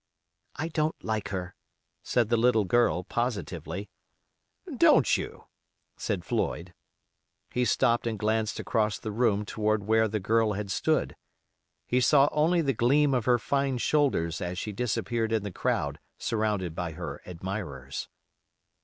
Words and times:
"I 0.55 0.69
don't 0.69 0.95
like 1.03 1.29
her," 1.29 1.53
said 2.01 2.29
the 2.29 2.35
little 2.35 2.63
girl, 2.65 3.03
positively. 3.03 3.87
"Don't 4.75 5.15
you?" 5.15 5.43
said 5.95 6.25
Floyd. 6.25 6.73
He 7.51 7.65
stopped 7.65 8.07
and 8.07 8.17
glanced 8.17 8.59
across 8.59 8.97
the 8.97 9.11
room 9.11 9.45
toward 9.45 9.83
where 9.83 10.07
the 10.07 10.19
girl 10.19 10.53
had 10.53 10.71
stood. 10.71 11.15
He 11.85 12.01
saw 12.01 12.29
only 12.31 12.61
the 12.63 12.73
gleam 12.73 13.13
of 13.13 13.25
her 13.25 13.37
fine 13.37 13.77
shoulders 13.77 14.41
as 14.41 14.57
she 14.57 14.71
disappeared 14.71 15.31
in 15.31 15.43
the 15.43 15.51
crowd 15.51 15.99
surrounded 16.17 16.73
by 16.73 16.93
her 16.93 17.21
admirers. 17.27 18.09